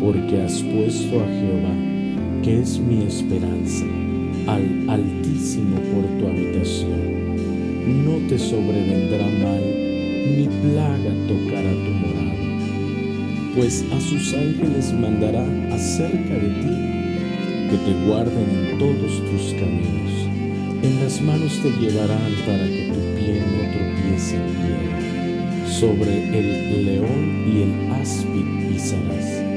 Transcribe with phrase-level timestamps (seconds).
[0.00, 1.74] porque has puesto a Jehová,
[2.42, 3.84] que es mi esperanza,
[4.46, 8.04] al Altísimo por tu habitación.
[8.04, 9.62] No te sobrevendrá mal,
[10.36, 12.34] ni plaga tocará tu morada,
[13.56, 20.28] pues a sus ángeles mandará acerca de ti, que te guarden en todos tus caminos.
[20.82, 25.68] En las manos te llevarán para que tu pie no tropiece en piedra.
[25.68, 29.47] Sobre el león y el áspid pisarás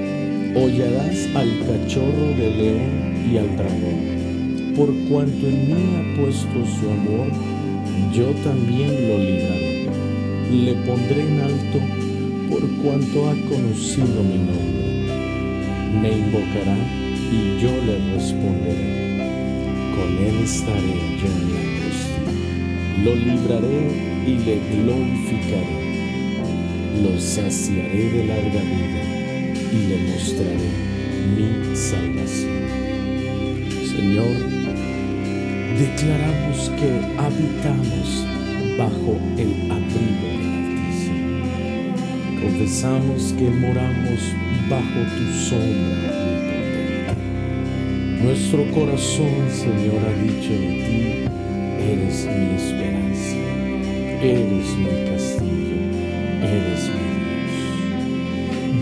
[0.55, 4.73] hollarás al cachorro de león y al dragón.
[4.75, 7.27] Por cuanto en mí ha puesto su amor,
[8.13, 9.87] yo también lo libraré.
[10.51, 11.79] Le pondré en alto
[12.49, 14.91] por cuanto ha conocido mi nombre.
[16.01, 16.77] Me invocará
[17.31, 19.01] y yo le responderé.
[19.95, 22.31] Con él estaré yo en la angustia.
[23.03, 23.81] Lo libraré
[24.27, 25.77] y le glorificaré.
[27.03, 29.30] Lo saciaré de larga vida
[29.71, 30.71] y le mostraré
[31.35, 32.61] mi salvación.
[33.85, 34.35] Señor,
[35.79, 38.25] declaramos que habitamos
[38.77, 41.45] bajo el abrigo del Altísimo.
[42.41, 44.19] Confesamos que moramos
[44.69, 46.21] bajo tu sombra
[48.23, 51.25] Nuestro corazón, Señor, ha dicho de ti,
[51.81, 53.35] eres mi esperanza,
[54.21, 55.50] eres mi castillo,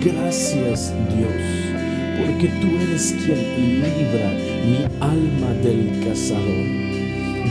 [0.01, 1.33] Gracias Dios,
[2.17, 4.31] porque tú eres quien libra
[4.65, 6.65] mi alma del cazador.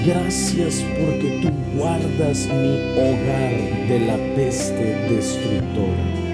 [0.07, 6.29] Gracias porque tú guardas mi hogar de la peste destructora.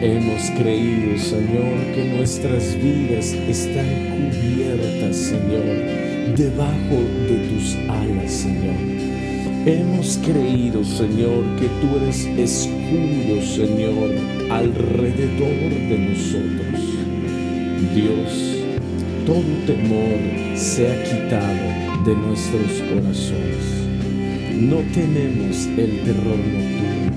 [0.00, 6.96] Hemos creído, Señor, que nuestras vidas están cubiertas, Señor, debajo
[7.28, 8.96] de tus alas, Señor.
[9.66, 14.12] Hemos creído, Señor, que tú eres escudo, Señor,
[14.48, 16.80] alrededor de nosotros.
[17.92, 18.62] Dios,
[19.26, 23.66] todo temor se ha quitado de nuestros corazones.
[24.54, 27.10] No tememos el terror nocturno,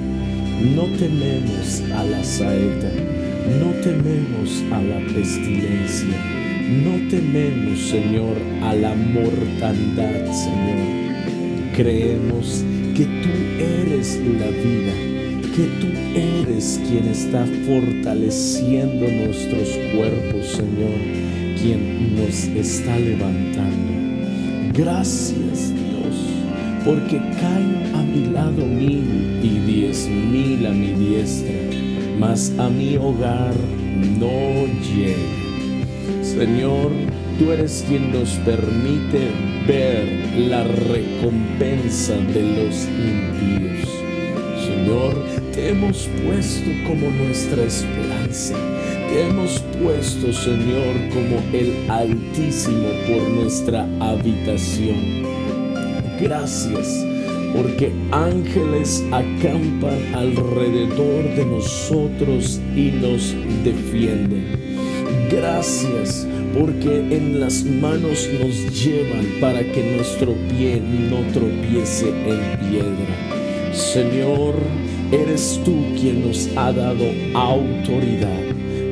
[0.76, 2.90] no tememos a la saeta,
[3.60, 6.18] no tememos a la pestilencia,
[6.84, 10.99] no tememos, Señor, a la mortandad, Señor
[11.80, 14.92] Creemos que tú eres la vida,
[15.56, 21.00] que tú eres quien está fortaleciendo nuestros cuerpos, Señor,
[21.58, 23.94] quien nos está levantando.
[24.74, 31.56] Gracias, Dios, porque caen a mi lado mil y diez mil a mi diestra,
[32.20, 33.56] mas a mi hogar
[34.20, 36.24] no llega.
[36.24, 36.92] Señor,
[37.40, 39.32] tú eres quien nos permite
[39.66, 40.06] ver
[40.50, 43.90] la recompensa de los impíos.
[44.66, 45.16] Señor,
[45.54, 48.56] te hemos puesto como nuestra esperanza.
[49.10, 55.24] Te hemos puesto, Señor, como el Altísimo por nuestra habitación.
[56.22, 57.06] Gracias
[57.56, 63.34] porque ángeles acampan alrededor de nosotros y nos
[63.64, 64.60] defienden.
[65.32, 73.74] Gracias porque en las manos nos llevan para que nuestro pie no tropiece en piedra.
[73.74, 74.56] Señor,
[75.12, 78.44] eres tú quien nos ha dado autoridad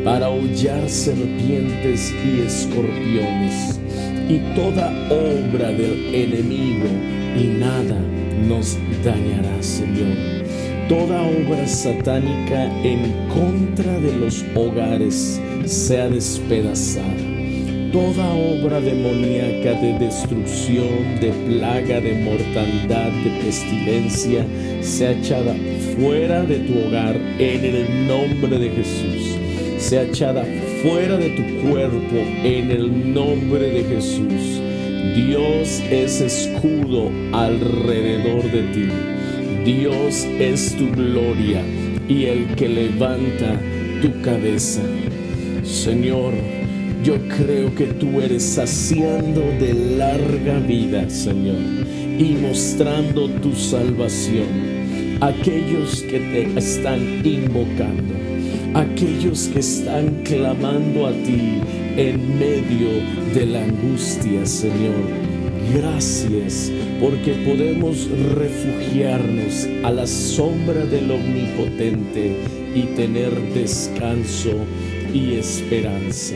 [0.04, 3.80] para hollar serpientes y escorpiones
[4.30, 6.88] y toda obra del enemigo
[7.38, 8.00] y nada
[8.48, 10.38] nos dañará, Señor
[10.88, 17.37] toda obra satánica en contra de los hogares sea despedazada.
[17.97, 24.45] Toda obra demoníaca de destrucción, de plaga, de mortandad, de pestilencia,
[24.81, 25.55] sea echada
[25.95, 29.35] fuera de tu hogar en el nombre de Jesús.
[29.79, 30.45] sea echada
[30.83, 34.61] fuera de tu cuerpo en el nombre de Jesús.
[35.15, 38.89] Dios es escudo alrededor de ti.
[39.65, 41.63] Dios es tu gloria
[42.07, 43.59] y el que levanta
[44.03, 44.83] tu cabeza.
[45.63, 46.33] Señor,
[47.03, 51.61] yo creo que tú eres saciando de larga vida, Señor,
[52.17, 54.77] y mostrando tu salvación.
[55.21, 58.13] Aquellos que te están invocando,
[58.73, 61.61] aquellos que están clamando a ti
[61.95, 62.89] en medio
[63.33, 65.27] de la angustia, Señor.
[65.73, 72.38] Gracias porque podemos refugiarnos a la sombra del Omnipotente
[72.73, 74.53] y tener descanso
[75.13, 76.35] y esperanza.